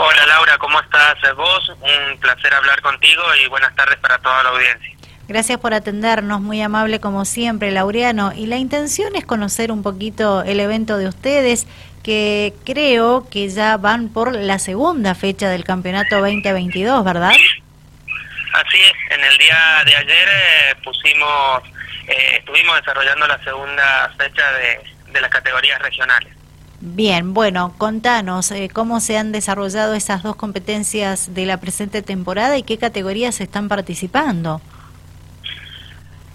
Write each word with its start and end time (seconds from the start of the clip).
Hola 0.00 0.26
Laura, 0.26 0.56
¿cómo 0.58 0.80
estás 0.80 1.16
vos? 1.34 1.68
Un 1.70 2.20
placer 2.20 2.54
hablar 2.54 2.80
contigo 2.82 3.20
y 3.42 3.48
buenas 3.48 3.74
tardes 3.74 3.96
para 3.96 4.16
toda 4.18 4.44
la 4.44 4.50
audiencia. 4.50 4.92
Gracias 5.26 5.58
por 5.58 5.74
atendernos, 5.74 6.40
muy 6.40 6.62
amable 6.62 7.00
como 7.00 7.24
siempre, 7.24 7.72
Laureano. 7.72 8.32
Y 8.32 8.46
la 8.46 8.58
intención 8.58 9.16
es 9.16 9.24
conocer 9.24 9.72
un 9.72 9.82
poquito 9.82 10.44
el 10.44 10.60
evento 10.60 10.98
de 10.98 11.08
ustedes, 11.08 11.66
que 12.04 12.54
creo 12.64 13.28
que 13.28 13.48
ya 13.48 13.76
van 13.76 14.08
por 14.08 14.36
la 14.36 14.60
segunda 14.60 15.16
fecha 15.16 15.48
del 15.48 15.64
campeonato 15.64 16.20
2022, 16.20 17.04
¿verdad? 17.04 17.32
Así 17.32 18.78
es, 18.80 19.18
en 19.18 19.24
el 19.24 19.36
día 19.36 19.82
de 19.84 19.96
ayer 19.96 20.28
eh, 20.28 20.74
pusimos, 20.84 21.64
eh, 22.06 22.36
estuvimos 22.38 22.76
desarrollando 22.76 23.26
la 23.26 23.42
segunda 23.42 24.14
fecha 24.16 24.52
de, 24.52 24.80
de 25.12 25.20
las 25.20 25.30
categorías 25.30 25.82
regionales. 25.82 26.37
Bien, 26.80 27.34
bueno, 27.34 27.74
contanos 27.76 28.52
eh, 28.52 28.70
cómo 28.72 29.00
se 29.00 29.18
han 29.18 29.32
desarrollado 29.32 29.94
esas 29.94 30.22
dos 30.22 30.36
competencias 30.36 31.34
de 31.34 31.44
la 31.44 31.58
presente 31.58 32.02
temporada 32.02 32.56
y 32.56 32.62
qué 32.62 32.78
categorías 32.78 33.40
están 33.40 33.68
participando. 33.68 34.60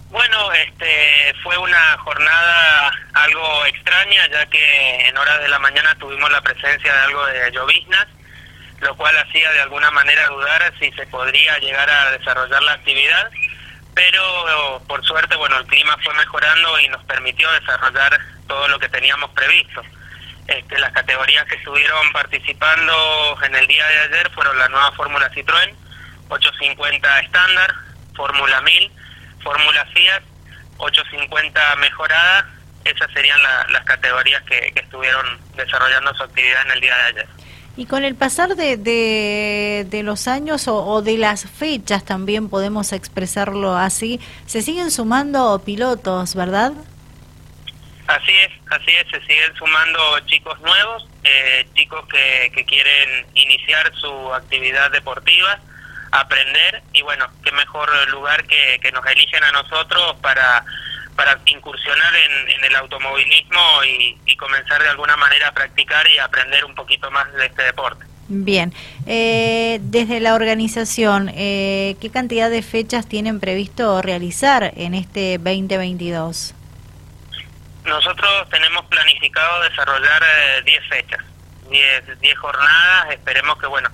Bueno, 0.09 0.51
este, 0.51 1.33
fue 1.41 1.57
una 1.57 1.97
jornada 1.99 2.91
algo 3.13 3.65
extraña, 3.67 4.27
ya 4.31 4.45
que 4.47 5.07
en 5.07 5.17
horas 5.17 5.39
de 5.41 5.47
la 5.47 5.59
mañana 5.59 5.95
tuvimos 5.97 6.29
la 6.29 6.41
presencia 6.41 6.93
de 6.93 6.99
algo 6.99 7.25
de 7.25 7.51
lloviznas, 7.51 8.07
lo 8.81 8.95
cual 8.97 9.17
hacía 9.17 9.49
de 9.53 9.61
alguna 9.61 9.91
manera 9.91 10.27
dudar 10.27 10.73
si 10.77 10.91
se 10.91 11.07
podría 11.07 11.57
llegar 11.59 11.89
a 11.89 12.11
desarrollar 12.11 12.61
la 12.63 12.73
actividad, 12.73 13.31
pero 13.95 14.83
por 14.87 15.03
suerte, 15.05 15.37
bueno, 15.37 15.57
el 15.57 15.65
clima 15.67 15.97
fue 16.03 16.13
mejorando 16.15 16.79
y 16.81 16.89
nos 16.89 17.03
permitió 17.05 17.49
desarrollar 17.53 18.19
todo 18.45 18.67
lo 18.67 18.77
que 18.77 18.89
teníamos 18.89 19.29
previsto. 19.31 19.81
Este, 20.47 20.77
las 20.79 20.91
categorías 20.91 21.45
que 21.45 21.55
estuvieron 21.55 22.11
participando 22.11 23.37
en 23.43 23.55
el 23.55 23.67
día 23.67 23.85
de 23.87 23.99
ayer 23.99 24.29
fueron 24.31 24.57
la 24.57 24.67
nueva 24.67 24.91
Fórmula 24.91 25.31
Citroën, 25.31 25.73
850 26.29 27.19
estándar, 27.21 27.73
Fórmula 28.15 28.61
1000, 28.61 28.91
Fórmula 29.41 29.85
Fiat, 29.93 30.23
850 30.77 31.75
mejorada, 31.77 32.49
esas 32.83 33.11
serían 33.13 33.39
las 33.71 33.83
categorías 33.85 34.41
que, 34.43 34.73
estuvieron 34.75 35.25
desarrollando 35.55 36.13
su 36.15 36.23
actividad 36.23 36.65
en 36.65 36.71
el 36.71 36.81
día 36.81 36.95
de 36.95 37.03
ayer. 37.03 37.27
Y 37.75 37.85
con 37.87 38.03
el 38.03 38.13
pasar 38.13 38.55
de, 38.55 38.77
de, 38.77 40.03
los 40.03 40.27
años 40.27 40.67
o, 40.67 41.01
de 41.01 41.17
las 41.17 41.49
fechas 41.49 42.03
también 42.03 42.49
podemos 42.49 42.91
expresarlo 42.91 43.75
así, 43.75 44.19
se 44.45 44.61
siguen 44.61 44.91
sumando 44.91 45.59
pilotos, 45.65 46.35
¿verdad? 46.35 46.73
Así 48.23 48.31
es, 48.31 48.51
así 48.71 48.91
es, 48.91 49.05
se 49.11 49.19
siguen 49.27 49.53
sumando 49.55 50.19
chicos 50.27 50.59
nuevos, 50.61 51.05
eh, 51.23 51.67
chicos 51.75 52.07
que, 52.07 52.51
que 52.55 52.65
quieren 52.65 53.25
iniciar 53.35 53.93
su 53.95 54.33
actividad 54.33 54.89
deportiva 54.91 55.59
aprender 56.13 56.83
y 56.93 57.01
bueno, 57.01 57.25
qué 57.43 57.51
mejor 57.51 57.89
lugar 58.11 58.45
que, 58.45 58.91
nos 58.91 59.05
eligen 59.07 59.43
a 59.43 59.51
nosotros 59.51 60.15
para, 60.21 60.63
para 61.15 61.39
incursionar 61.47 62.13
en, 62.15 62.63
el 62.63 62.75
automovilismo 62.75 63.59
y, 63.85 64.35
comenzar 64.37 64.83
de 64.83 64.89
alguna 64.89 65.15
manera 65.15 65.47
a 65.47 65.53
practicar 65.53 66.05
y 66.09 66.17
aprender 66.17 66.65
un 66.65 66.75
poquito 66.75 67.09
más 67.11 67.31
de 67.33 67.45
este 67.45 67.63
deporte. 67.63 68.03
Bien, 68.27 68.73
eh, 69.07 69.79
desde 69.81 70.19
la 70.19 70.33
organización, 70.35 71.31
eh, 71.33 71.95
¿qué 72.01 72.09
cantidad 72.09 72.49
de 72.49 72.61
fechas 72.61 73.07
tienen 73.07 73.39
previsto 73.39 74.01
realizar 74.01 74.73
en 74.75 74.95
este 74.95 75.37
2022? 75.37 76.55
Nosotros 77.85 78.49
tenemos 78.49 78.85
planificado 78.85 79.61
desarrollar 79.63 80.23
10 80.63 80.77
eh, 80.77 80.81
fechas, 80.89 81.23
10 82.19 82.37
jornadas, 82.37 83.11
esperemos 83.11 83.57
que 83.59 83.67
bueno, 83.67 83.89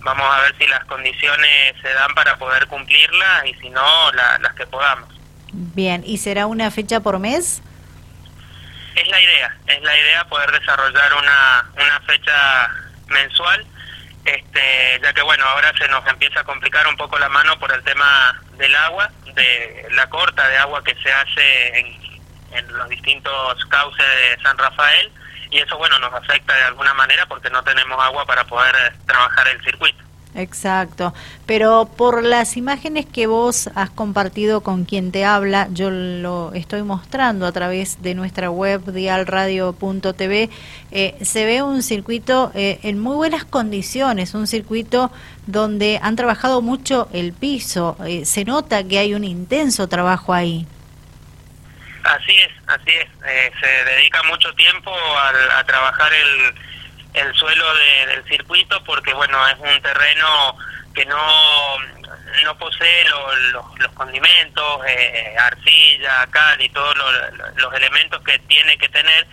vamos 0.00 0.26
a 0.30 0.42
ver 0.42 0.54
si 0.58 0.66
las 0.66 0.84
condiciones 0.84 1.74
se 1.80 1.92
dan 1.92 2.14
para 2.14 2.36
poder 2.36 2.66
cumplirlas 2.66 3.46
y 3.46 3.54
si 3.54 3.70
no, 3.70 4.12
las 4.12 4.54
que 4.54 4.66
podamos. 4.66 5.08
Bien, 5.52 6.02
¿y 6.04 6.18
será 6.18 6.46
una 6.46 6.70
fecha 6.70 7.00
por 7.00 7.18
mes? 7.18 7.62
Es 8.94 9.08
la 9.08 9.20
idea, 9.20 9.56
es 9.66 9.82
la 9.82 9.96
idea 9.96 10.24
poder 10.24 10.50
desarrollar 10.52 11.14
una, 11.14 11.66
una 11.74 12.00
fecha 12.00 12.70
mensual, 13.08 13.66
este, 14.24 15.00
ya 15.02 15.12
que 15.12 15.22
bueno, 15.22 15.44
ahora 15.46 15.72
se 15.78 15.88
nos 15.88 16.06
empieza 16.06 16.40
a 16.40 16.44
complicar 16.44 16.86
un 16.86 16.96
poco 16.96 17.18
la 17.18 17.28
mano 17.28 17.58
por 17.58 17.72
el 17.72 17.82
tema 17.82 18.40
del 18.58 18.74
agua, 18.76 19.10
de 19.34 19.86
la 19.92 20.08
corta 20.08 20.46
de 20.48 20.58
agua 20.58 20.84
que 20.84 20.94
se 20.96 21.12
hace 21.12 21.78
en, 21.78 21.99
en 22.52 22.72
los 22.76 22.88
distintos 22.88 23.64
cauces 23.66 24.04
de 24.06 24.42
San 24.42 24.56
Rafael 24.58 25.10
y 25.50 25.58
eso 25.58 25.76
bueno 25.78 25.98
nos 25.98 26.12
afecta 26.14 26.54
de 26.54 26.64
alguna 26.64 26.94
manera 26.94 27.26
porque 27.26 27.50
no 27.50 27.62
tenemos 27.62 28.02
agua 28.02 28.24
para 28.24 28.44
poder 28.44 28.74
eh, 28.74 28.96
trabajar 29.06 29.48
el 29.48 29.62
circuito. 29.62 30.10
Exacto, 30.34 31.12
pero 31.44 31.90
por 31.96 32.22
las 32.22 32.56
imágenes 32.56 33.04
que 33.04 33.26
vos 33.26 33.68
has 33.74 33.90
compartido 33.90 34.60
con 34.60 34.84
quien 34.84 35.10
te 35.10 35.24
habla, 35.24 35.68
yo 35.72 35.90
lo 35.90 36.52
estoy 36.52 36.84
mostrando 36.84 37.46
a 37.46 37.52
través 37.52 38.00
de 38.00 38.14
nuestra 38.14 38.48
web 38.48 38.92
dialradio.tv, 38.92 40.50
eh, 40.92 41.16
se 41.20 41.44
ve 41.44 41.62
un 41.62 41.82
circuito 41.82 42.52
eh, 42.54 42.78
en 42.84 43.00
muy 43.00 43.16
buenas 43.16 43.44
condiciones, 43.44 44.34
un 44.34 44.46
circuito 44.46 45.10
donde 45.48 45.98
han 46.00 46.14
trabajado 46.14 46.62
mucho 46.62 47.08
el 47.12 47.32
piso, 47.32 47.96
eh, 48.06 48.24
se 48.24 48.44
nota 48.44 48.84
que 48.84 49.00
hay 49.00 49.14
un 49.14 49.24
intenso 49.24 49.88
trabajo 49.88 50.32
ahí. 50.32 50.64
Así 52.10 52.36
es, 52.40 52.50
así 52.66 52.90
es. 52.90 53.08
Eh, 53.24 53.52
se 53.60 53.84
dedica 53.84 54.22
mucho 54.24 54.52
tiempo 54.54 54.92
a, 54.92 55.62
trabajar 55.64 56.12
el, 56.12 56.54
el 57.14 57.34
suelo 57.34 57.64
del 57.74 58.24
circuito 58.24 58.82
porque, 58.84 59.14
bueno, 59.14 59.38
es 59.48 59.58
un 59.58 59.80
terreno 59.82 60.56
que 60.94 61.04
no, 61.06 61.78
no 62.44 62.58
posee 62.58 63.04
los 63.52 63.92
condimentos, 63.94 64.80
eh, 64.88 65.36
arcilla, 65.38 66.26
cal 66.30 66.60
y 66.60 66.68
todos 66.70 66.96
los 67.56 67.74
elementos 67.74 68.22
que 68.24 68.38
tiene 68.40 68.76
que 68.78 68.88
tener. 68.88 69.26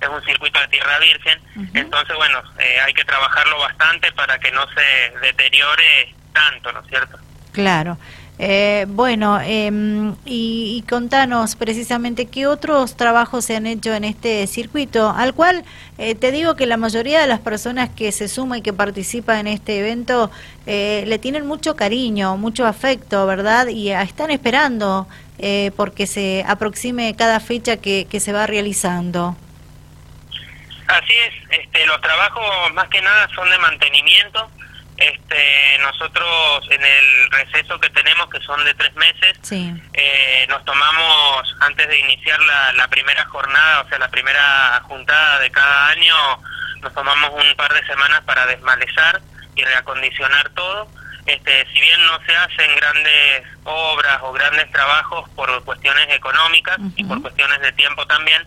Es 0.00 0.08
un 0.08 0.22
circuito 0.24 0.60
de 0.60 0.68
tierra 0.68 0.98
virgen, 0.98 1.40
entonces, 1.72 2.14
bueno, 2.16 2.42
eh, 2.58 2.80
hay 2.84 2.92
que 2.92 3.04
trabajarlo 3.04 3.58
bastante 3.60 4.12
para 4.12 4.38
que 4.38 4.50
no 4.50 4.66
se 4.74 5.18
deteriore 5.22 6.14
tanto, 6.34 6.70
¿no 6.70 6.80
es 6.80 6.86
cierto? 6.88 7.18
Claro. 7.52 7.96
Eh, 8.38 8.84
bueno, 8.88 9.40
em, 9.40 10.14
y, 10.26 10.84
contanos 10.88 11.56
precisamente 11.56 12.26
qué 12.26 12.46
otros 12.46 12.94
trabajos 12.94 13.46
se 13.46 13.56
han 13.56 13.66
hecho 13.66 13.94
en 13.94 14.04
este 14.04 14.46
circuito, 14.46 15.08
al 15.08 15.32
cual 15.32 15.64
eh, 15.96 16.14
te 16.14 16.32
digo 16.32 16.54
que 16.54 16.66
la 16.66 16.76
mayoría 16.76 17.22
de 17.22 17.26
las 17.26 17.40
personas 17.40 17.88
que 17.88 18.12
se 18.12 18.28
suman 18.28 18.58
y 18.58 18.62
que 18.62 18.74
participan 18.74 19.38
en 19.38 19.46
este 19.46 19.78
evento 19.78 20.30
eh, 20.66 21.04
le 21.06 21.18
tienen 21.18 21.46
mucho 21.46 21.76
cariño, 21.76 22.36
mucho 22.36 22.66
afecto, 22.66 23.26
¿verdad? 23.26 23.68
Y 23.68 23.90
están 23.90 24.30
esperando 24.30 25.06
porque 25.76 26.06
se 26.06 26.44
aproxime 26.48 27.14
cada 27.14 27.40
fecha 27.40 27.76
que, 27.76 28.06
que 28.10 28.20
se 28.20 28.32
va 28.32 28.46
realizando. 28.46 29.36
Así 30.86 31.12
es, 31.12 31.60
este, 31.60 31.84
los 31.84 32.00
trabajos 32.00 32.72
más 32.72 32.88
que 32.88 33.02
nada 33.02 33.28
son 33.34 33.50
de 33.50 33.58
mantenimiento 33.58 34.48
este, 34.96 35.78
nosotros 35.80 36.66
en 36.70 36.82
el 36.82 37.30
receso 37.30 37.78
que 37.78 37.90
tenemos, 37.90 38.05
que 38.30 38.40
son 38.40 38.64
de 38.64 38.74
tres 38.74 38.94
meses, 38.94 39.38
eh, 39.52 40.46
nos 40.48 40.64
tomamos, 40.64 41.56
antes 41.60 41.88
de 41.88 41.98
iniciar 42.00 42.40
la, 42.40 42.72
la 42.72 42.88
primera 42.88 43.24
jornada, 43.26 43.82
o 43.82 43.88
sea, 43.88 43.98
la 43.98 44.08
primera 44.08 44.80
juntada 44.84 45.40
de 45.40 45.50
cada 45.50 45.88
año, 45.88 46.14
nos 46.80 46.92
tomamos 46.94 47.30
un 47.30 47.56
par 47.56 47.72
de 47.72 47.86
semanas 47.86 48.22
para 48.22 48.46
desmalezar 48.46 49.20
y 49.54 49.62
reacondicionar 49.62 50.48
todo. 50.50 50.88
Este, 51.26 51.66
si 51.72 51.80
bien 51.80 52.06
no 52.06 52.20
se 52.24 52.36
hacen 52.36 52.76
grandes 52.76 53.42
obras 53.64 54.18
o 54.22 54.32
grandes 54.32 54.70
trabajos 54.70 55.28
por 55.30 55.64
cuestiones 55.64 56.06
económicas 56.10 56.78
y 56.94 57.04
por 57.04 57.20
cuestiones 57.20 57.60
de 57.60 57.72
tiempo 57.72 58.06
también, 58.06 58.46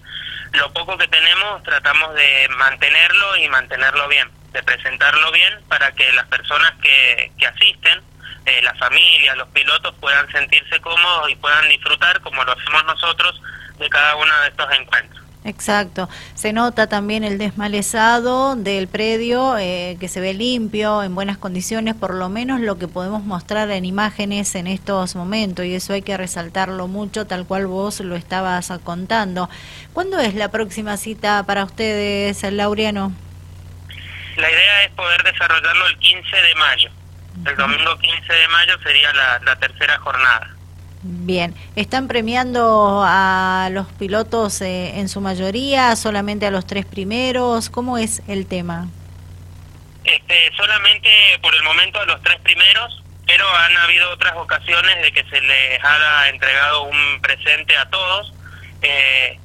lo 0.54 0.72
poco 0.72 0.98
que 0.98 1.08
tenemos 1.08 1.62
tratamos 1.64 2.16
de 2.16 2.48
mantenerlo 2.58 3.36
y 3.38 3.50
mantenerlo 3.50 4.08
bien 4.08 4.32
de 4.54 4.64
presentarlo 4.64 5.32
bien 5.32 5.54
para 5.68 5.92
que 5.92 6.12
las 6.14 6.26
personas 6.28 6.74
que, 6.82 7.32
que 7.38 7.46
asisten, 7.46 8.02
eh, 8.50 8.62
la 8.64 8.74
familia, 8.76 9.36
los 9.36 9.48
pilotos 9.50 9.94
puedan 10.00 10.30
sentirse 10.32 10.80
cómodos 10.82 11.30
y 11.30 11.36
puedan 11.36 11.70
disfrutar, 11.70 12.20
como 12.22 12.44
lo 12.44 12.52
hacemos 12.52 12.84
nosotros, 12.86 13.42
de 13.78 13.90
cada 13.90 14.16
uno 14.16 14.42
de 14.42 14.48
estos 14.50 14.72
encuentros. 14.74 15.20
Exacto. 15.46 16.10
Se 16.36 16.52
nota 16.52 16.88
también 16.88 17.24
el 17.24 17.38
desmalezado 17.38 18.56
del 18.56 18.88
predio, 18.90 19.58
eh, 19.58 19.96
que 20.00 20.10
se 20.10 20.20
ve 20.20 20.34
limpio, 20.34 21.02
en 21.02 21.16
buenas 21.16 21.38
condiciones, 21.38 21.96
por 21.96 22.14
lo 22.14 22.28
menos 22.28 22.60
lo 22.60 22.78
que 22.78 22.90
podemos 22.90 23.24
mostrar 23.24 23.70
en 23.72 23.86
imágenes 23.86 24.54
en 24.56 24.68
estos 24.68 25.16
momentos, 25.16 25.66
y 25.66 25.76
eso 25.76 25.94
hay 25.94 26.02
que 26.02 26.18
resaltarlo 26.18 26.88
mucho, 26.88 27.26
tal 27.26 27.46
cual 27.46 27.68
vos 27.68 28.02
lo 28.02 28.16
estabas 28.16 28.72
contando. 28.84 29.50
¿Cuándo 29.94 30.20
es 30.20 30.36
la 30.36 30.52
próxima 30.52 30.98
cita 30.98 31.44
para 31.44 31.64
ustedes, 31.64 32.44
Laureano? 32.52 33.14
La 34.36 34.52
idea 34.52 34.84
es 34.84 34.92
poder 34.92 35.24
desarrollarlo 35.24 35.88
el 35.88 35.98
15 36.00 36.36
de 36.36 36.56
mayo. 36.56 36.92
El 37.46 37.56
domingo 37.56 37.98
15 37.98 38.34
de 38.34 38.48
mayo 38.50 38.74
sería 38.84 39.14
la, 39.14 39.56
tercera 39.58 39.98
jornada. 40.00 40.50
Bien, 41.02 41.56
¿están 41.76 42.08
premiando 42.08 43.02
a 43.06 43.70
los 43.72 43.88
pilotos 43.94 44.62
eh, 44.62 45.00
en 45.00 45.08
su 45.08 45.22
mayoría, 45.22 45.96
solamente 45.96 46.46
a 46.46 46.52
los 46.52 46.68
tres 46.68 46.86
primeros? 46.86 47.70
¿Cómo 47.70 47.98
es 47.98 48.22
el 48.28 48.46
tema? 48.46 48.88
Este, 50.04 50.52
solamente 50.58 51.10
por 51.42 51.56
el 51.56 51.64
momento 51.64 52.02
a 52.02 52.06
los 52.06 52.22
tres 52.22 52.40
primeros, 52.42 53.04
pero 53.26 53.46
han 53.56 53.78
habido 53.78 54.12
otras 54.12 54.34
ocasiones 54.36 55.02
de 55.02 55.12
que 55.14 55.24
se 55.24 55.40
les 55.40 55.84
ha 55.84 56.28
entregado 56.30 56.84
un 56.84 57.22
presente 57.22 57.78
a 57.78 57.90
todos. 57.90 58.34
Eh, 58.82 59.40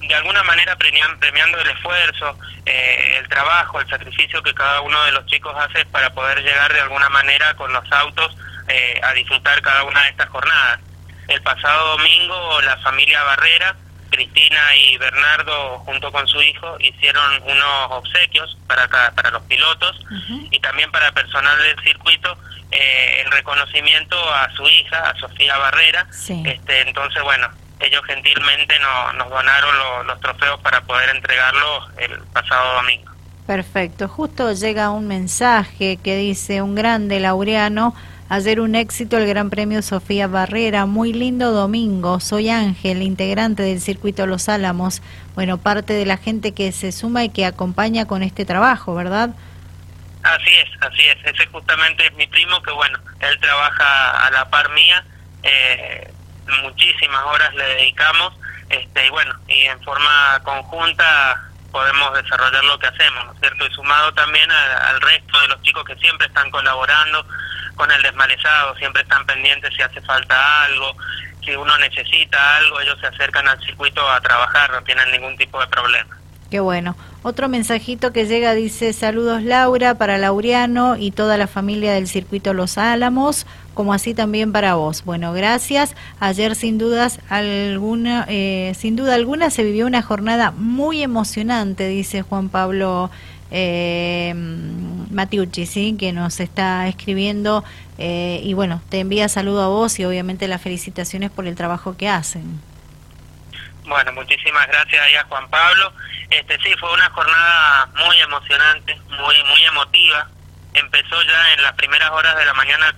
de 0.00 0.14
alguna 0.14 0.42
manera 0.42 0.76
premiando 0.76 1.58
el 1.58 1.70
esfuerzo, 1.70 2.38
eh, 2.64 3.18
el 3.18 3.28
trabajo, 3.28 3.80
el 3.80 3.88
sacrificio 3.88 4.42
que 4.42 4.54
cada 4.54 4.80
uno 4.80 5.02
de 5.04 5.12
los 5.12 5.26
chicos 5.26 5.54
hace 5.56 5.84
para 5.86 6.10
poder 6.10 6.42
llegar 6.42 6.72
de 6.72 6.80
alguna 6.80 7.08
manera 7.08 7.54
con 7.54 7.72
los 7.72 7.90
autos 7.92 8.36
eh, 8.68 9.00
a 9.02 9.12
disfrutar 9.12 9.60
cada 9.62 9.84
una 9.84 10.02
de 10.04 10.10
estas 10.10 10.28
jornadas. 10.28 10.80
El 11.28 11.42
pasado 11.42 11.96
domingo 11.96 12.60
la 12.62 12.76
familia 12.78 13.22
Barrera, 13.22 13.76
Cristina 14.10 14.76
y 14.76 14.96
Bernardo 14.98 15.80
junto 15.80 16.12
con 16.12 16.26
su 16.28 16.40
hijo 16.40 16.76
hicieron 16.78 17.42
unos 17.42 17.86
obsequios 17.90 18.56
para, 18.66 18.88
para 18.88 19.30
los 19.30 19.42
pilotos 19.42 20.00
y 20.50 20.58
también 20.60 20.90
para 20.92 21.08
el 21.08 21.12
personal 21.12 21.58
del 21.62 21.78
circuito 21.82 22.38
eh, 22.70 23.22
el 23.24 23.30
reconocimiento 23.30 24.16
a 24.34 24.50
su 24.54 24.66
hija, 24.68 25.10
a 25.10 25.16
Sofía 25.16 25.56
Barrera. 25.56 26.06
Este, 26.44 26.80
entonces, 26.80 27.22
bueno, 27.22 27.48
ellos 27.80 28.02
gentilmente 28.06 28.74
nos 29.16 29.28
donaron 29.28 30.06
los 30.06 30.20
trofeos 30.20 30.60
para 30.60 30.80
poder 30.82 31.14
entregarlos 31.14 31.88
el 31.98 32.18
pasado 32.32 32.74
domingo. 32.74 33.12
Perfecto, 33.46 34.08
justo 34.08 34.52
llega 34.52 34.90
un 34.90 35.06
mensaje 35.06 35.98
que 36.02 36.16
dice 36.16 36.62
un 36.62 36.74
grande 36.74 37.20
laureano, 37.20 37.94
ayer 38.28 38.58
un 38.60 38.74
éxito 38.74 39.18
el 39.18 39.28
Gran 39.28 39.50
Premio 39.50 39.82
Sofía 39.82 40.26
Barrera, 40.26 40.84
muy 40.86 41.12
lindo 41.12 41.52
domingo, 41.52 42.18
soy 42.18 42.48
Ángel, 42.48 43.02
integrante 43.02 43.62
del 43.62 43.80
circuito 43.80 44.26
Los 44.26 44.48
Álamos, 44.48 45.00
bueno, 45.36 45.58
parte 45.58 45.92
de 45.92 46.06
la 46.06 46.16
gente 46.16 46.54
que 46.54 46.72
se 46.72 46.90
suma 46.90 47.22
y 47.22 47.28
que 47.28 47.46
acompaña 47.46 48.06
con 48.06 48.24
este 48.24 48.44
trabajo, 48.44 48.96
¿verdad? 48.96 49.30
Así 50.24 50.50
es, 50.56 50.82
así 50.82 51.02
es, 51.02 51.16
ese 51.24 51.46
justamente 51.46 52.04
es 52.04 52.14
mi 52.14 52.26
primo 52.26 52.60
que 52.62 52.72
bueno, 52.72 52.98
él 53.20 53.38
trabaja 53.40 54.26
a 54.26 54.30
la 54.32 54.50
par 54.50 54.70
mía, 54.72 55.04
eh, 55.44 56.12
muchísimas 56.62 57.22
horas 57.24 57.54
le 57.54 57.64
dedicamos 57.64 58.34
este 58.68 59.06
y 59.06 59.10
bueno 59.10 59.34
y 59.48 59.62
en 59.62 59.80
forma 59.82 60.40
conjunta 60.42 61.42
podemos 61.70 62.14
desarrollar 62.14 62.64
lo 62.64 62.78
que 62.78 62.86
hacemos 62.86 63.24
¿no 63.26 63.32
es 63.32 63.40
cierto 63.40 63.66
y 63.66 63.74
sumado 63.74 64.12
también 64.14 64.50
al 64.50 65.00
resto 65.00 65.40
de 65.40 65.48
los 65.48 65.62
chicos 65.62 65.84
que 65.84 65.96
siempre 65.96 66.26
están 66.26 66.50
colaborando 66.50 67.26
con 67.76 67.90
el 67.90 68.02
desmalezado 68.02 68.76
siempre 68.76 69.02
están 69.02 69.24
pendientes 69.26 69.72
si 69.74 69.82
hace 69.82 70.00
falta 70.02 70.64
algo 70.64 70.96
si 71.44 71.54
uno 71.54 71.76
necesita 71.78 72.56
algo 72.56 72.80
ellos 72.80 72.98
se 73.00 73.06
acercan 73.06 73.46
al 73.46 73.60
circuito 73.64 74.08
a 74.08 74.20
trabajar 74.20 74.70
no 74.72 74.82
tienen 74.82 75.10
ningún 75.12 75.36
tipo 75.36 75.60
de 75.60 75.66
problema. 75.68 76.16
Qué 76.50 76.60
bueno. 76.60 76.96
Otro 77.22 77.48
mensajito 77.48 78.12
que 78.12 78.26
llega 78.26 78.54
dice 78.54 78.92
saludos 78.92 79.42
Laura 79.42 79.96
para 79.96 80.16
Laureano 80.16 80.96
y 80.96 81.10
toda 81.10 81.36
la 81.36 81.48
familia 81.48 81.92
del 81.92 82.06
circuito 82.06 82.54
Los 82.54 82.78
Álamos, 82.78 83.46
como 83.76 83.92
así 83.92 84.14
también 84.14 84.52
para 84.52 84.74
vos. 84.74 85.04
Bueno, 85.04 85.32
gracias. 85.34 85.94
Ayer 86.18 86.56
sin 86.56 86.78
dudas 86.78 87.20
alguna, 87.28 88.24
eh, 88.28 88.72
sin 88.74 88.96
duda 88.96 89.14
alguna 89.14 89.50
se 89.50 89.62
vivió 89.62 89.86
una 89.86 90.02
jornada 90.02 90.50
muy 90.50 91.02
emocionante, 91.02 91.86
dice 91.86 92.22
Juan 92.22 92.48
Pablo 92.48 93.10
eh, 93.50 94.32
Matiucci, 94.34 95.66
¿sí? 95.66 95.96
que 95.98 96.12
nos 96.12 96.40
está 96.40 96.88
escribiendo 96.88 97.64
eh, 97.98 98.40
y 98.42 98.54
bueno, 98.54 98.80
te 98.88 99.00
envía 99.00 99.28
saludo 99.28 99.62
a 99.62 99.68
vos 99.68 100.00
y 100.00 100.06
obviamente 100.06 100.48
las 100.48 100.62
felicitaciones 100.62 101.30
por 101.30 101.46
el 101.46 101.54
trabajo 101.54 101.96
que 101.98 102.08
hacen. 102.08 102.60
Bueno, 103.84 104.10
muchísimas 104.14 104.66
gracias 104.66 105.00
ahí 105.02 105.14
a 105.14 105.24
Juan 105.24 105.48
Pablo. 105.50 105.92
Este 106.30 106.58
sí, 106.62 106.70
fue 106.80 106.92
una 106.92 107.08
jornada 107.10 107.88
muy 108.04 108.18
emocionante, 108.20 108.98
muy 109.10 109.36
muy 109.44 109.64
emotiva. 109.64 110.28
Empezó 110.76 111.22
ya 111.22 111.52
en 111.54 111.62
las 111.62 111.72
primeras 111.74 112.10
horas 112.10 112.36
de 112.36 112.44
la 112.44 112.54
mañana 112.54 112.94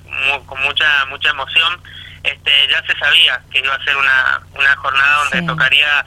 con 0.46 0.62
mucha 0.62 1.04
mucha 1.06 1.30
emoción. 1.30 1.80
Este 2.22 2.50
ya 2.70 2.82
se 2.86 2.98
sabía 2.98 3.40
que 3.50 3.60
iba 3.60 3.74
a 3.74 3.84
ser 3.84 3.96
una, 3.96 4.40
una 4.54 4.76
jornada 4.76 5.24
donde 5.24 5.42
tocaría 5.46 6.04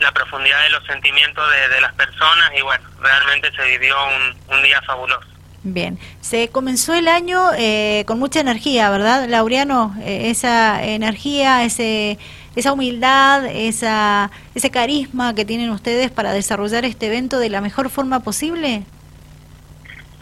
la 0.00 0.12
profundidad 0.12 0.62
de 0.64 0.70
los 0.70 0.84
sentimientos 0.84 1.44
de, 1.70 1.80
las 1.80 1.94
personas 1.94 2.50
y 2.58 2.62
bueno, 2.62 2.84
realmente 3.00 3.52
se 3.52 3.64
vivió 3.64 3.96
un, 4.06 4.56
un 4.56 4.62
día 4.62 4.82
fabuloso. 4.82 5.26
Bien, 5.64 5.96
se 6.20 6.48
comenzó 6.48 6.92
el 6.92 7.06
año 7.06 7.52
eh, 7.56 8.02
con 8.08 8.18
mucha 8.18 8.40
energía, 8.40 8.90
¿verdad, 8.90 9.28
Laureano? 9.28 9.94
Eh, 10.00 10.30
esa 10.30 10.82
energía, 10.82 11.62
ese 11.62 12.18
esa 12.56 12.72
humildad, 12.72 13.46
esa, 13.46 14.30
ese 14.54 14.70
carisma 14.70 15.34
que 15.34 15.44
tienen 15.44 15.70
ustedes 15.70 16.10
para 16.10 16.32
desarrollar 16.32 16.84
este 16.84 17.06
evento 17.06 17.38
de 17.38 17.50
la 17.50 17.60
mejor 17.60 17.88
forma 17.90 18.20
posible? 18.20 18.84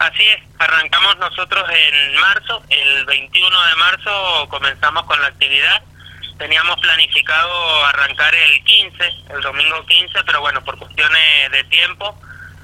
Así 0.01 0.23
es, 0.23 0.41
arrancamos 0.57 1.15
nosotros 1.19 1.63
en 1.69 2.15
marzo, 2.15 2.63
el 2.69 3.05
21 3.05 3.65
de 3.67 3.75
marzo 3.75 4.47
comenzamos 4.49 5.05
con 5.05 5.21
la 5.21 5.27
actividad, 5.27 5.79
teníamos 6.39 6.79
planificado 6.81 7.85
arrancar 7.85 8.33
el 8.33 8.63
15, 8.63 9.13
el 9.29 9.41
domingo 9.41 9.85
15, 9.85 10.23
pero 10.23 10.41
bueno, 10.41 10.63
por 10.63 10.79
cuestiones 10.79 11.51
de 11.51 11.63
tiempo, 11.65 12.19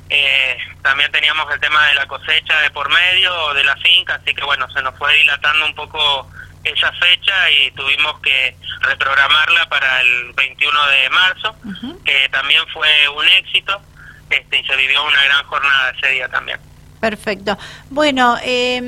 eh, 0.09 0.57
también 0.81 1.11
teníamos 1.11 1.53
el 1.53 1.59
tema 1.59 1.85
de 1.85 1.93
la 1.93 2.07
cosecha 2.07 2.59
de 2.61 2.71
por 2.71 2.89
medio 2.89 3.53
de 3.53 3.63
la 3.65 3.75
finca, 3.75 4.15
así 4.15 4.33
que 4.33 4.43
bueno, 4.43 4.67
se 4.71 4.81
nos 4.81 4.97
fue 4.97 5.13
dilatando 5.17 5.67
un 5.67 5.75
poco 5.75 6.27
esa 6.63 6.91
fecha 6.93 7.51
y 7.51 7.69
tuvimos 7.69 8.19
que 8.21 8.57
reprogramarla 8.79 9.69
para 9.69 10.01
el 10.01 10.33
21 10.33 10.87
de 10.87 11.09
marzo, 11.11 11.55
que 12.03 12.29
también 12.29 12.65
fue 12.73 12.89
un 13.09 13.27
éxito 13.27 13.79
este, 14.27 14.57
y 14.57 14.63
se 14.65 14.75
vivió 14.75 15.03
una 15.03 15.23
gran 15.23 15.45
jornada 15.45 15.91
ese 15.91 16.09
día 16.13 16.27
también. 16.29 16.59
Perfecto. 16.99 17.57
Bueno, 17.89 18.37
eh, 18.43 18.79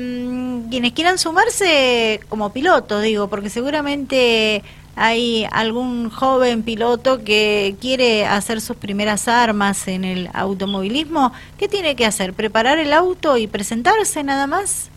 quienes 0.68 0.92
quieran 0.92 1.18
sumarse 1.18 2.20
como 2.28 2.52
piloto, 2.52 3.00
digo, 3.00 3.28
porque 3.28 3.50
seguramente 3.50 4.64
hay 4.96 5.46
algún 5.52 6.10
joven 6.10 6.62
piloto 6.62 7.24
que 7.24 7.76
quiere 7.80 8.26
hacer 8.26 8.60
sus 8.60 8.76
primeras 8.76 9.28
armas 9.28 9.86
en 9.88 10.04
el 10.04 10.28
automovilismo, 10.34 11.32
¿qué 11.58 11.68
tiene 11.68 11.96
que 11.96 12.04
hacer? 12.04 12.34
¿Preparar 12.34 12.78
el 12.78 12.92
auto 12.92 13.36
y 13.36 13.46
presentarse 13.46 14.24
nada 14.24 14.46
más? 14.46 14.90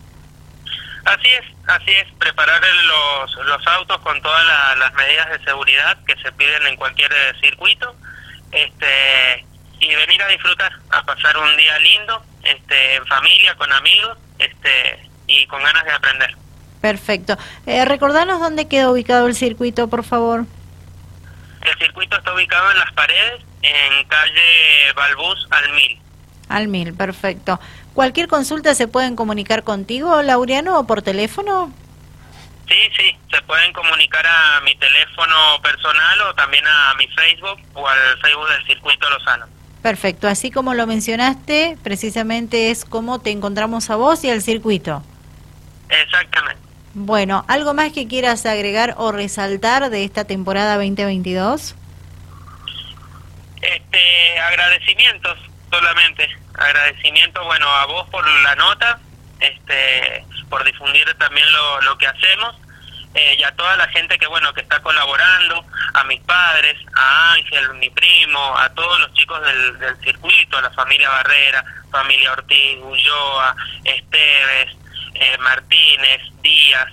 Así 1.04 1.28
es, 1.28 1.44
así 1.66 1.90
es, 1.90 2.12
preparar 2.18 2.60
los, 2.62 3.46
los 3.46 3.66
autos 3.66 3.98
con 4.00 4.20
todas 4.22 4.44
las 4.78 4.92
medidas 4.94 5.30
de 5.30 5.44
seguridad 5.44 5.96
que 6.06 6.16
se 6.16 6.32
piden 6.32 6.66
en 6.66 6.76
cualquier 6.76 7.12
eh, 7.12 7.32
circuito 7.40 7.94
este 8.52 9.44
y 9.80 9.94
venir 9.94 10.22
a 10.22 10.28
disfrutar, 10.28 10.72
a 10.90 11.02
pasar 11.04 11.36
un 11.36 11.56
día 11.56 11.78
lindo, 11.78 12.24
este 12.44 12.96
en 12.96 13.06
familia, 13.06 13.54
con 13.56 13.72
amigos 13.72 14.18
este 14.38 15.08
y 15.26 15.46
con 15.46 15.62
ganas 15.62 15.84
de 15.84 15.92
aprender. 15.92 16.36
Perfecto. 16.80 17.38
Eh, 17.66 17.84
recordanos 17.84 18.40
dónde 18.40 18.68
queda 18.68 18.90
ubicado 18.90 19.26
el 19.26 19.34
circuito, 19.34 19.88
por 19.88 20.04
favor. 20.04 20.44
El 21.62 21.78
circuito 21.78 22.16
está 22.18 22.34
ubicado 22.34 22.70
en 22.72 22.78
las 22.78 22.92
paredes, 22.92 23.42
en 23.62 24.04
calle 24.04 24.92
Balbús 24.94 25.48
al 25.50 25.72
Mil. 25.72 25.98
Al 26.48 26.68
Mil, 26.68 26.92
perfecto. 26.92 27.58
¿Cualquier 27.94 28.28
consulta 28.28 28.74
se 28.74 28.86
pueden 28.86 29.16
comunicar 29.16 29.62
contigo, 29.62 30.20
Laureano, 30.22 30.78
o 30.78 30.86
por 30.86 31.00
teléfono? 31.00 31.72
Sí, 32.68 32.90
sí, 32.96 33.16
se 33.30 33.40
pueden 33.42 33.72
comunicar 33.72 34.26
a 34.26 34.60
mi 34.60 34.74
teléfono 34.76 35.60
personal 35.62 36.20
o 36.22 36.34
también 36.34 36.66
a 36.66 36.94
mi 36.94 37.06
Facebook 37.08 37.60
o 37.74 37.88
al 37.88 38.18
Facebook 38.20 38.48
del 38.48 38.66
Circuito 38.66 39.08
Lozano. 39.08 39.46
Perfecto, 39.84 40.28
así 40.28 40.50
como 40.50 40.72
lo 40.72 40.86
mencionaste, 40.86 41.76
precisamente 41.82 42.70
es 42.70 42.86
como 42.86 43.20
te 43.20 43.30
encontramos 43.30 43.90
a 43.90 43.96
vos 43.96 44.24
y 44.24 44.30
al 44.30 44.40
circuito. 44.40 45.02
Exactamente. 45.90 46.62
Bueno, 46.94 47.44
¿algo 47.48 47.74
más 47.74 47.92
que 47.92 48.08
quieras 48.08 48.46
agregar 48.46 48.94
o 48.96 49.12
resaltar 49.12 49.90
de 49.90 50.04
esta 50.04 50.24
temporada 50.24 50.76
2022? 50.76 51.74
Este, 53.60 54.38
agradecimientos 54.40 55.38
solamente 55.70 56.30
agradecimiento 56.54 57.44
bueno 57.44 57.68
a 57.68 57.84
vos 57.84 58.08
por 58.08 58.26
la 58.26 58.54
nota 58.54 59.00
este 59.40 60.24
por 60.48 60.64
difundir 60.64 61.04
también 61.18 61.46
lo, 61.52 61.82
lo 61.82 61.98
que 61.98 62.06
hacemos 62.06 62.56
eh, 63.14 63.36
y 63.38 63.42
a 63.42 63.54
toda 63.54 63.76
la 63.76 63.88
gente 63.88 64.18
que 64.18 64.26
bueno 64.26 64.52
que 64.52 64.60
está 64.60 64.80
colaborando 64.80 65.64
a 65.94 66.04
mis 66.04 66.20
padres 66.20 66.76
a 66.94 67.32
Ángel 67.34 67.74
mi 67.74 67.90
primo 67.90 68.56
a 68.58 68.68
todos 68.70 69.00
los 69.00 69.12
chicos 69.14 69.40
del, 69.44 69.78
del 69.78 69.96
circuito 70.00 70.58
a 70.58 70.62
la 70.62 70.70
familia 70.70 71.08
Barrera 71.08 71.64
familia 71.90 72.32
Ortiz 72.32 72.78
Ulloa 72.82 73.56
Esteves 73.84 74.76
eh, 75.14 75.38
Martínez 75.38 76.22
Díaz 76.42 76.88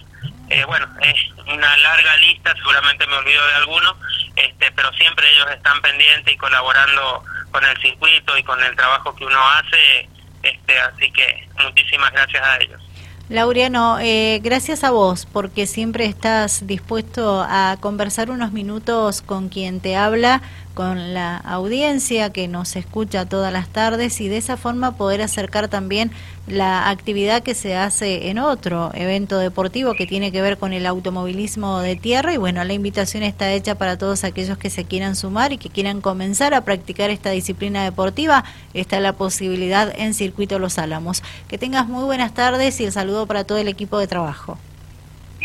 eh, 0.50 0.64
bueno 0.66 0.88
es 1.02 1.16
una 1.48 1.78
larga 1.78 2.18
lista 2.18 2.54
seguramente 2.56 3.08
me 3.08 3.18
olvido 3.18 3.46
de 3.48 3.54
alguno 3.56 3.98
este 4.36 4.72
pero 4.72 4.92
siempre 4.94 5.30
ellos 5.32 5.50
están 5.52 5.82
pendientes 5.82 6.34
y 6.34 6.38
colaborando 6.38 7.24
con 7.52 7.64
el 7.66 7.78
circuito 7.82 8.38
y 8.38 8.44
con 8.44 8.62
el 8.64 8.76
trabajo 8.76 9.16
que 9.16 9.26
uno 9.26 9.40
hace, 9.50 10.10
este, 10.42 10.80
así 10.80 11.12
que 11.12 11.48
muchísimas 11.62 12.12
gracias 12.12 12.44
a 12.44 12.58
ellos. 12.58 12.82
Laureano, 13.32 13.98
eh, 14.02 14.42
gracias 14.44 14.84
a 14.84 14.92
vos 14.92 15.26
porque 15.26 15.66
siempre 15.66 16.04
estás 16.04 16.68
dispuesto 16.68 17.42
a 17.48 17.78
conversar 17.80 18.30
unos 18.30 18.52
minutos 18.52 19.22
con 19.22 19.48
quien 19.48 19.80
te 19.80 19.96
habla 19.96 20.42
con 20.74 21.14
la 21.14 21.38
audiencia 21.38 22.32
que 22.32 22.48
nos 22.48 22.76
escucha 22.76 23.28
todas 23.28 23.52
las 23.52 23.70
tardes 23.70 24.20
y 24.22 24.28
de 24.30 24.38
esa 24.38 24.58
forma 24.58 24.96
poder 24.98 25.22
acercar 25.22 25.68
también 25.68 26.12
la 26.48 26.90
actividad 26.90 27.44
que 27.44 27.54
se 27.54 27.76
hace 27.76 28.30
en 28.30 28.40
otro 28.40 28.92
evento 28.94 29.38
deportivo 29.38 29.94
que 29.94 30.08
tiene 30.08 30.32
que 30.32 30.42
ver 30.42 30.58
con 30.58 30.74
el 30.74 30.86
automovilismo 30.86 31.80
de 31.82 31.96
tierra 31.96 32.34
y 32.34 32.38
bueno, 32.38 32.64
la 32.64 32.74
invitación 32.74 33.24
está 33.24 33.52
hecha 33.52 33.76
para 33.76 33.98
todos 33.98 34.24
aquellos 34.24 34.58
que 34.58 34.70
se 34.70 34.86
quieran 34.86 35.16
sumar 35.16 35.54
y 35.54 35.58
que 35.58 35.70
quieran 35.70 36.02
comenzar 36.02 36.54
a 36.54 36.62
practicar 36.62 37.10
esta 37.10 37.30
disciplina 37.30 37.84
deportiva, 37.84 38.44
está 38.74 39.00
la 39.00 39.14
posibilidad 39.14 39.94
en 39.98 40.14
Circuito 40.14 40.60
Los 40.60 40.78
Álamos. 40.78 41.24
Que 41.48 41.58
tengas 41.58 41.88
muy 41.88 42.04
buenas 42.04 42.34
tardes 42.34 42.80
y 42.80 42.86
el 42.86 42.92
saludo 42.92 43.28
para 43.28 43.44
todo 43.44 43.58
el 43.58 43.68
equipo 43.68 44.00
de 44.00 44.08
trabajo. 44.08 44.58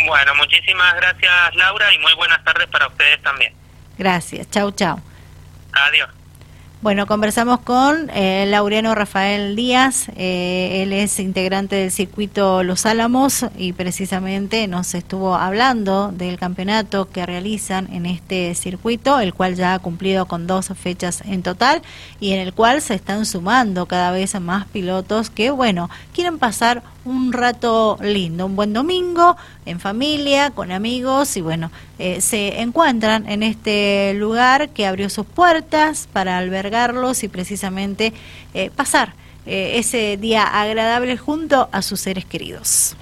Bueno, 0.07 0.35
muchísimas 0.35 0.95
gracias 0.95 1.55
Laura 1.55 1.93
y 1.95 1.99
muy 1.99 2.15
buenas 2.15 2.43
tardes 2.45 2.67
para 2.69 2.89
ustedes 2.89 3.23
también. 3.23 3.53
Gracias, 3.99 4.51
chau 4.51 4.71
chau. 4.73 5.01
Adiós. 5.77 6.09
Bueno, 6.83 7.07
conversamos 7.07 7.61
con 7.61 8.11
eh, 8.11 8.45
Laureano 8.49 8.95
Rafael 8.95 9.57
Díaz, 9.57 10.09
eh, 10.15 10.83
él 10.83 10.93
es 10.93 11.19
integrante 11.19 11.75
del 11.75 11.91
circuito 11.91 12.63
Los 12.63 12.85
Álamos 12.85 13.47
y 13.57 13.73
precisamente 13.73 14.69
nos 14.69 14.95
estuvo 14.95 15.35
hablando 15.35 16.13
del 16.13 16.39
campeonato 16.39 17.11
que 17.11 17.25
realizan 17.25 17.93
en 17.93 18.05
este 18.05 18.55
circuito, 18.55 19.19
el 19.21 19.33
cual 19.33 19.57
ya 19.57 19.73
ha 19.73 19.79
cumplido 19.79 20.27
con 20.27 20.47
dos 20.47 20.69
fechas 20.81 21.23
en 21.25 21.43
total 21.43 21.81
y 22.21 22.35
en 22.35 22.41
el 22.41 22.53
cual 22.53 22.83
se 22.83 22.95
están 22.95 23.25
sumando 23.25 23.87
cada 23.87 24.13
vez 24.13 24.39
más 24.39 24.67
pilotos 24.67 25.31
que, 25.31 25.51
bueno, 25.51 25.89
quieren 26.13 26.39
pasar 26.39 26.83
un 27.07 27.33
rato 27.33 27.99
lindo, 28.03 28.45
un 28.45 28.57
buen 28.57 28.73
domingo 28.73 29.37
en 29.65 29.81
familia, 29.81 30.51
con 30.51 30.73
amigos 30.73 31.37
y 31.37 31.41
bueno, 31.41 31.71
eh, 31.99 32.21
se 32.21 32.61
encuentran 32.61 33.29
en 33.29 33.43
este 33.43 34.13
lugar 34.15 34.71
que 34.71 34.87
abrió 34.87 35.09
sus 35.09 35.25
puertas 35.25 36.09
para 36.13 36.37
albergarlos 36.37 37.23
y 37.23 37.29
precisamente 37.29 38.13
eh, 38.55 38.71
pasar 38.75 39.15
eh, 39.47 39.79
ese 39.79 40.17
día 40.17 40.43
agradable 40.43 41.17
junto 41.17 41.69
a 41.73 41.81
sus 41.83 42.01
seres 42.01 42.25
queridos. 42.25 42.97